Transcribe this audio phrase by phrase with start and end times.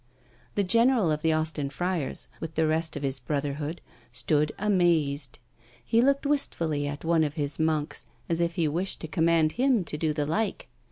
[0.55, 3.81] The general of the Austin friars, with the rest of his brotherhood,
[4.11, 5.37] stood amazed;
[5.85, 9.83] he looked wistfully on one of his monks, as if he wished to command him
[9.83, 10.69] to do the like.